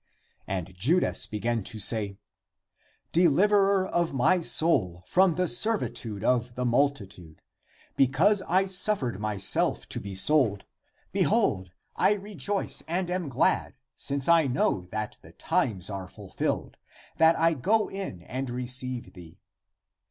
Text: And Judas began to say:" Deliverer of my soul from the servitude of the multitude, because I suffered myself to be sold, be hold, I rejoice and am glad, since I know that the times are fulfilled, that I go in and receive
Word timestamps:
And 0.47 0.75
Judas 0.75 1.27
began 1.27 1.63
to 1.65 1.77
say:" 1.77 2.17
Deliverer 3.11 3.85
of 3.87 4.15
my 4.15 4.41
soul 4.41 5.03
from 5.05 5.35
the 5.35 5.47
servitude 5.47 6.23
of 6.23 6.55
the 6.55 6.65
multitude, 6.65 7.43
because 7.95 8.41
I 8.47 8.65
suffered 8.65 9.19
myself 9.19 9.87
to 9.89 9.99
be 9.99 10.15
sold, 10.15 10.65
be 11.11 11.21
hold, 11.21 11.69
I 11.95 12.13
rejoice 12.13 12.81
and 12.87 13.11
am 13.11 13.29
glad, 13.29 13.75
since 13.95 14.27
I 14.27 14.47
know 14.47 14.87
that 14.87 15.19
the 15.21 15.33
times 15.33 15.87
are 15.91 16.07
fulfilled, 16.07 16.77
that 17.17 17.37
I 17.37 17.53
go 17.53 17.87
in 17.87 18.23
and 18.23 18.49
receive 18.49 19.13